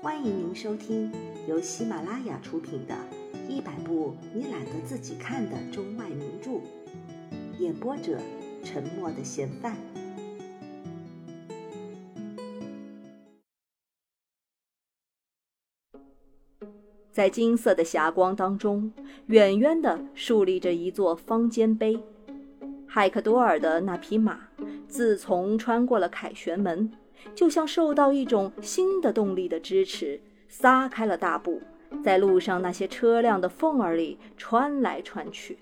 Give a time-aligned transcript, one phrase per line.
[0.00, 1.12] 欢迎您收听
[1.48, 2.94] 由喜马拉雅出品的
[3.48, 6.50] 《一百部你懒得自己看的中外名著》，
[7.58, 8.16] 演播者：
[8.62, 9.76] 沉默的嫌犯。
[17.10, 18.92] 在金色的霞光当中，
[19.26, 21.98] 远远的竖立着一座方尖碑。
[22.86, 24.38] 海克多尔的那匹马，
[24.86, 26.88] 自从穿过了凯旋门。
[27.34, 31.60] 就像受到一种新的动力的支持，撒开了大步，
[32.02, 35.58] 在路上那些车辆的缝儿里穿来穿去，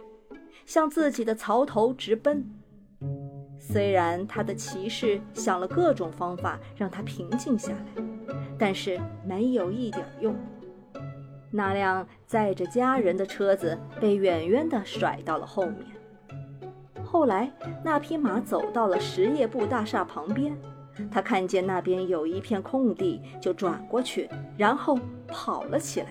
[0.65, 2.45] 向自己的槽头直奔。
[3.59, 8.05] 虽然他的骑士想了各种方法让他平静下来，
[8.59, 10.35] 但是没有一点用。
[11.51, 15.85] 那辆载着家人的车子被远远地甩到了后面。
[17.05, 17.51] 后来，
[17.85, 20.57] 那匹马走到了实业部大厦旁边。
[21.11, 26.09] 他看见那边有一片空地，就转过去，然后跑了起来。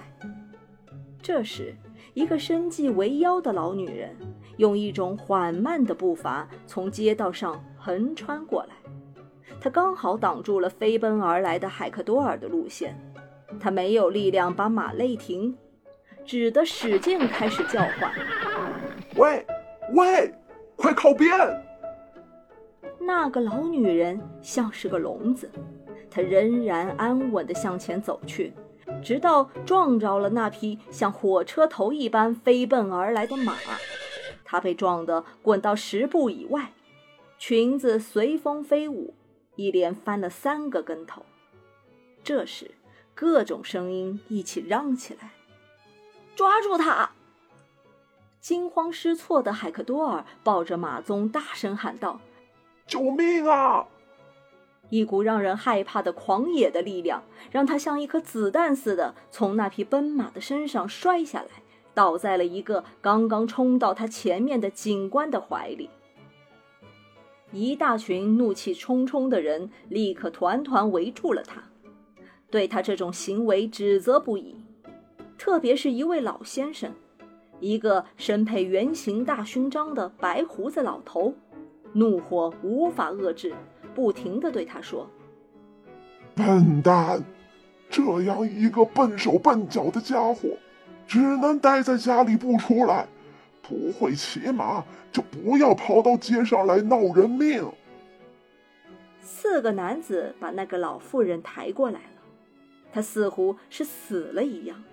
[1.21, 1.75] 这时，
[2.13, 4.15] 一个身系围腰的老女人
[4.57, 8.75] 用一种缓慢的步伐从街道上横穿过来，
[9.59, 12.95] 她刚好挡住了飞奔而来的海克多尔的路线。
[13.59, 15.57] 她没有力量把马勒停，
[16.25, 18.11] 只得使劲开始叫唤
[19.17, 19.45] ：“喂，
[19.93, 20.31] 喂，
[20.75, 21.31] 快靠边！”
[23.05, 25.49] 那个老女人像是个聋子，
[26.09, 28.51] 她仍然安稳地向前走去，
[29.03, 33.55] 直到撞着了那匹像火车头一般飞奔而来的马。
[34.43, 36.71] 她被撞得滚到十步以外，
[37.37, 39.13] 裙子随风飞舞，
[39.55, 41.23] 一连翻了三个跟头。
[42.23, 42.71] 这时，
[43.13, 45.31] 各种声音一起嚷起来
[46.35, 47.11] ：“抓住他！”
[48.41, 52.19] 惊慌失措的海克多尔抱着马鬃，大声喊道。
[52.87, 53.87] 救命啊！
[54.89, 61.47] 一股让人害怕的狂野的力量，让他像一颗子弹似的从那匹奔马的身上摔下来，
[61.95, 65.89] 倒在了一个刚刚冲到他前面的警官的怀里。
[67.51, 71.63] 一大群怒气冲冲的人立刻团团围住了他，
[72.51, 74.63] 对他这种行为指责不已。
[75.37, 76.93] 特别是一位老先生，
[77.59, 81.33] 一个身佩圆形大勋章的白胡子老头。
[81.97, 83.53] 怒火无法遏制，
[83.93, 85.09] 不停地对他说
[86.35, 87.23] ：“笨蛋，
[87.89, 90.57] 这样一个笨手笨脚的家伙，
[91.07, 93.07] 只能待在家里不出来。
[93.61, 97.65] 不会骑马，就不要跑到街上来闹人命。”
[99.23, 102.21] 四个男子把那个老妇人抬过来了，
[102.91, 104.83] 她似乎是死了一样，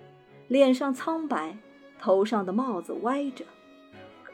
[0.47, 1.57] 脸上苍白，
[1.99, 3.43] 头上的帽子歪着，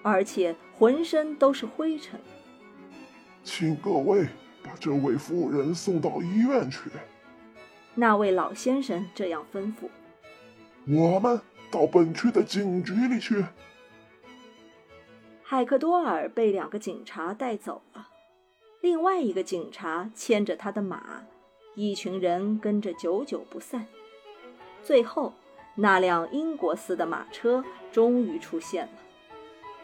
[0.04, 2.20] 而且浑身都是灰尘。
[3.44, 4.28] 请各位
[4.64, 6.90] 把这位妇人送到医院去。
[7.96, 9.90] 那位老先生这样吩咐。
[10.88, 11.40] 我们
[11.70, 13.44] 到本区的警局里去。
[15.44, 18.10] 海克多尔被两个警察带走了，
[18.82, 21.24] 另外一个警察牵着他的马，
[21.76, 23.88] 一群人跟着久久不散。
[24.84, 25.34] 最后，
[25.76, 28.92] 那辆英国式的马车终于出现了。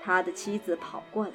[0.03, 1.33] 他的妻子跑过来。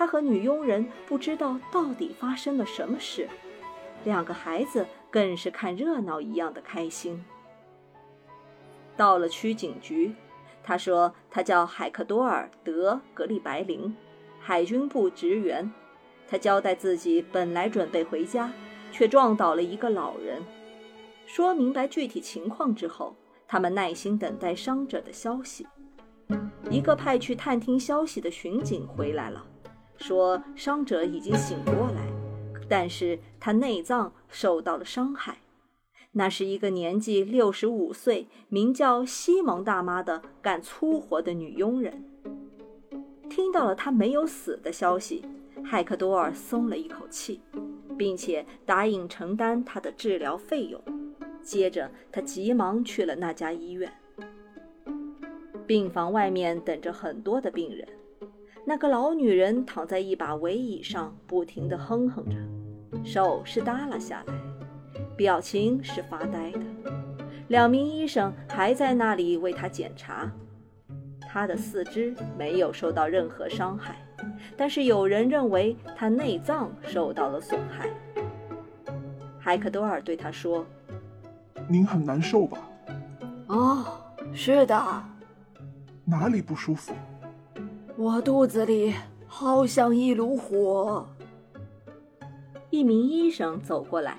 [0.00, 3.28] 他和女佣人不知道到底发生了什么事，
[4.02, 7.22] 两个孩子更是看热闹一样的开心。
[8.96, 10.14] 到了区警局，
[10.62, 13.94] 他说他叫海克多尔·德·格里白林，
[14.40, 15.70] 海军部职员。
[16.26, 18.50] 他交代自己本来准备回家，
[18.90, 20.42] 却撞倒了一个老人。
[21.26, 23.14] 说明白具体情况之后，
[23.46, 25.66] 他们耐心等待伤者的消息。
[26.70, 29.44] 一个派去探听消息的巡警回来了。
[30.00, 32.06] 说伤者已经醒过来，
[32.68, 35.38] 但是他内脏受到了伤害。
[36.12, 42.04] 那是一个年纪六十五岁、名叫西蒙大妈的干粗活的女佣人。
[43.28, 45.24] 听到了他没有死的消息，
[45.62, 47.40] 海克多尔松了一口气，
[47.96, 50.82] 并且答应承担他的治疗费用。
[51.42, 53.92] 接着，他急忙去了那家医院。
[55.66, 57.86] 病房外面等着很多的病人。
[58.64, 62.36] 那个老女人躺在一把围椅上，不停地哼哼着，
[63.04, 64.34] 手是耷拉下来，
[65.16, 66.60] 表情是发呆的。
[67.48, 70.30] 两名医生还在那里为她检查。
[71.20, 73.96] 她的四肢没有受到任何伤害，
[74.56, 77.88] 但是有人认为她内脏受到了损害。
[79.38, 80.64] 海克多尔对她说
[81.66, 82.58] ：“您很难受吧
[83.48, 83.84] ？”“哦，
[84.32, 85.04] 是的。
[86.04, 86.92] ”“哪里不舒服？”
[88.00, 88.94] 我肚子里
[89.26, 91.06] 好像一炉火。
[92.70, 94.16] 一名医生走过来，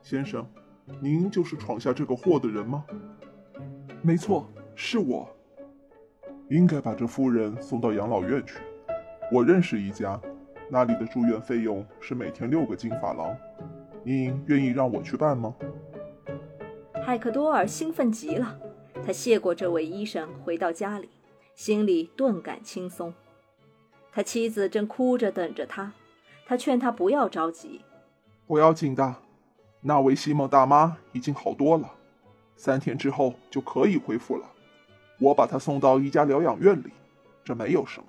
[0.00, 0.42] 先生，
[0.98, 2.82] 您就是闯下这个祸的人吗？
[4.00, 5.28] 没错，是我。
[6.48, 8.60] 应该把这夫人送到养老院去。
[9.30, 10.18] 我认识一家，
[10.70, 13.36] 那里的住院费用是每天六个金法郎。
[14.02, 15.54] 您愿意让我去办吗？
[17.04, 18.58] 海克多尔兴奋极了，
[19.04, 21.10] 他谢过这位医生，回到家里，
[21.54, 23.12] 心里顿感轻松。
[24.12, 25.92] 他妻子正哭着等着他，
[26.44, 27.80] 他劝他不要着急，
[28.46, 29.16] 不要紧的，
[29.80, 31.90] 那位西蒙大妈已经好多了，
[32.56, 34.46] 三天之后就可以恢复了。
[35.18, 36.90] 我把她送到一家疗养院里，
[37.44, 38.06] 这没有什么。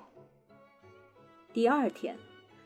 [1.53, 2.17] 第二天，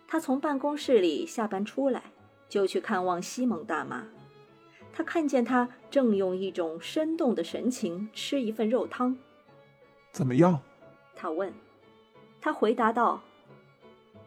[0.07, 2.01] 他从办公室里下班出来，
[2.47, 4.07] 就去看望西蒙大妈。
[4.93, 9.15] 他看见她正用一种生动的神情吃一份肉汤。
[10.11, 10.59] 怎么样？
[11.17, 11.51] 他问。
[12.39, 13.21] 他回答道。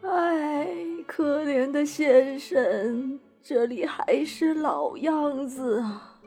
[0.01, 0.67] 哎，
[1.07, 6.19] 可怜的先生，这里还是老样子啊！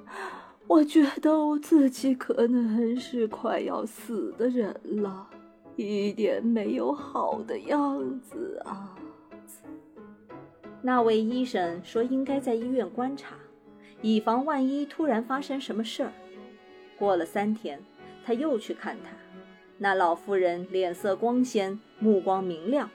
[0.67, 5.29] 我觉得我自己可能是快要死的人了，
[5.77, 8.97] 一点没有好的样子啊！
[10.81, 13.35] 那位医生说应该在医院观察，
[14.01, 16.13] 以防万一突然发生什么事儿。
[16.99, 17.81] 过了三天，
[18.25, 19.11] 他又去看他，
[19.79, 22.89] 那老妇人脸色光鲜，目光明亮。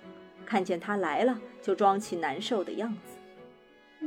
[0.46, 3.18] 看见他来了，就装起难受的样子。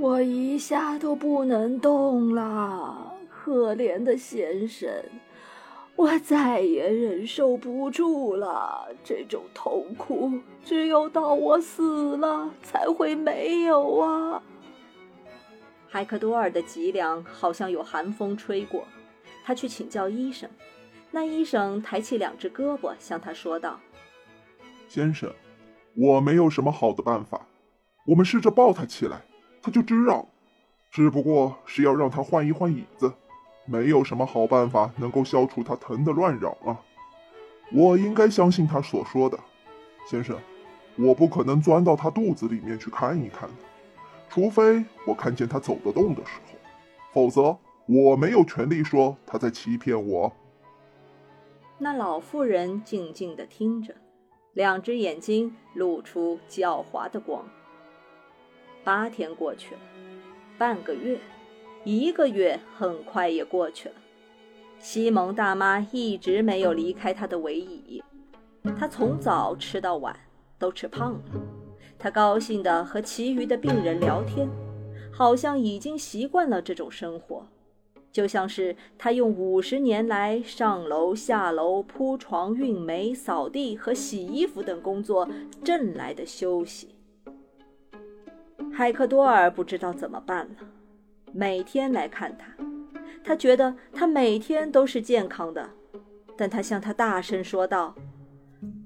[0.00, 4.90] 我一下都不能动了，可怜的先生，
[5.94, 8.88] 我再也忍受不住了。
[9.04, 10.32] 这种痛苦，
[10.64, 14.42] 只有到我死了才会没有啊！
[15.88, 18.84] 海克多尔的脊梁好像有寒风吹过，
[19.44, 20.48] 他去请教医生。
[21.12, 23.78] 那医生抬起两只胳膊，向他说道
[24.88, 25.32] ：“先生。”
[25.94, 27.46] 我没有什么好的办法，
[28.06, 29.20] 我们试着抱他起来，
[29.60, 30.26] 他就知让，
[30.90, 33.12] 只不过是要让他换一换椅子，
[33.66, 36.80] 没有什么好办法能够消除他疼的乱嚷啊！
[37.74, 39.38] 我应该相信他所说的，
[40.08, 40.34] 先生，
[40.96, 43.54] 我不可能钻到他肚子里面去看一看的，
[44.30, 46.58] 除非我看见他走得动的时候，
[47.12, 47.54] 否则
[47.84, 50.32] 我没有权利说他在欺骗我。
[51.82, 53.92] 那老妇人静静地听着。
[54.52, 57.44] 两只眼睛露出狡猾的光。
[58.84, 59.80] 八天过去了，
[60.56, 61.18] 半个月，
[61.82, 63.96] 一个月很快也过去了。
[64.78, 68.00] 西蒙大妈一直没有离开她的围椅，
[68.78, 70.14] 她从早吃到晚，
[70.60, 71.20] 都吃胖了。
[71.98, 74.48] 她高兴地和其余的病人聊天，
[75.12, 77.44] 好像已经习惯了这种生活。
[78.12, 85.26] 就像是他用五十年来上楼下楼、铺床、运煤、扫地和洗衣服等工作
[85.64, 86.94] 挣来的休息。
[88.70, 90.56] 海克多尔不知道怎么办了，
[91.32, 92.46] 每天来看他，
[93.24, 95.70] 他觉得他每天都是健康的，
[96.36, 97.94] 但他向他大声说道：“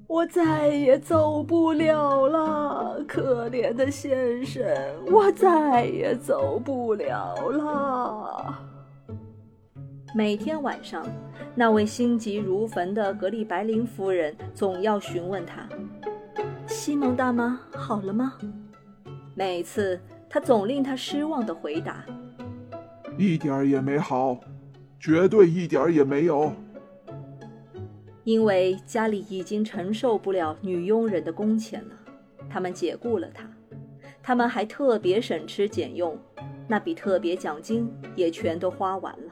[0.07, 4.65] 我再也走不了了，可怜的先生，
[5.07, 8.59] 我再也走不了了。”
[10.17, 11.07] 每天晚上，
[11.55, 15.69] 那位心急如焚的格里白琳夫人总要询问他
[16.67, 18.33] ：“西蒙大妈好了吗？”
[19.37, 22.03] 每次他总令他失望的回答
[23.19, 24.41] ：“一点儿也没好，
[24.99, 26.51] 绝对一点儿也没有。”
[28.25, 31.95] 因为家里已经承受不了女佣人的工钱了，
[32.49, 33.47] 他们解雇了他。
[34.23, 36.19] 他们还特别省吃俭用，
[36.67, 39.26] 那笔特别奖金也全都花完了。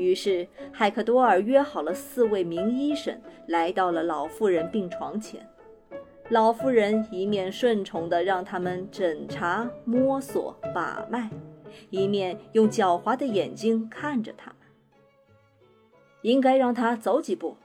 [0.00, 5.46] 于是，海克多尔约好了四位名医生，来到了老妇人病床前。
[6.30, 11.28] 老妇人一面顺从地让他们诊查、摸索、把脉，
[11.90, 14.56] 一面用狡猾的眼睛看着他们。
[16.22, 17.56] 应该让他走几步。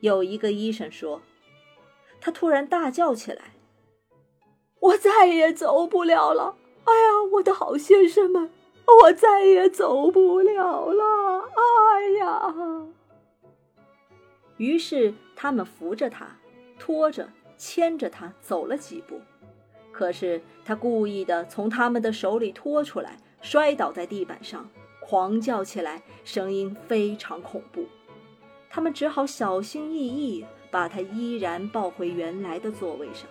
[0.00, 1.20] 有一个医生说。
[2.22, 3.54] 他突然大叫起来
[4.78, 6.54] ：“我再也走不了了！
[6.84, 8.50] 哎呀，我的好先生们！”
[9.04, 11.04] 我再也走不了了！
[12.00, 12.54] 哎呀！
[14.56, 16.38] 于是他们扶着他，
[16.78, 17.28] 拖着、
[17.58, 19.20] 牵着他走了几步。
[19.92, 24.66] 可是他故意的从他们的手里拖出来，摔倒在地板上，
[25.02, 27.86] 狂叫起来，声音非常恐怖。
[28.70, 33.28] 他们只好小心翼翼把他依然抱回原来的座位上。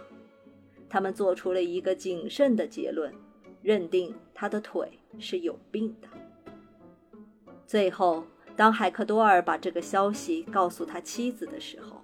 [0.87, 3.11] 他们做出了一个谨慎的结论。
[3.61, 6.07] 认定他的腿是有病的。
[7.67, 8.23] 最后，
[8.59, 12.01] 当海克多尔把这个消息告诉他妻子的时候，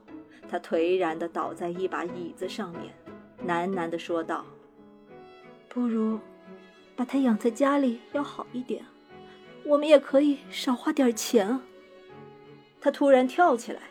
[0.47, 2.93] 他颓然地倒在一把椅子上面，
[3.45, 4.45] 喃喃地说道
[5.67, 6.17] ：“不如
[6.95, 8.85] 把他养在家里要好一点。
[9.65, 11.61] 我们也可以少花点钱啊。
[12.79, 13.81] 他突然跳起来，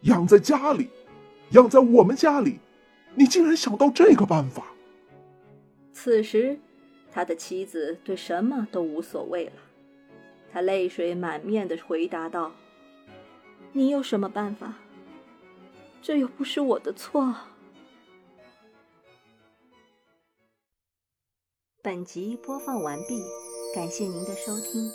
[0.00, 0.90] 养在家里，
[1.50, 2.58] 养在我们家里，
[3.14, 4.74] 你竟然想到这个办法！
[5.92, 6.58] 此时，
[7.12, 9.52] 他的妻子对什么都无所谓了。
[10.54, 12.52] 他泪水满面的回答道
[13.74, 14.74] ：“你有什么办法？
[16.00, 17.34] 这又不是我的错。”
[21.82, 23.20] 本集播放完毕，
[23.74, 24.92] 感谢您的收听。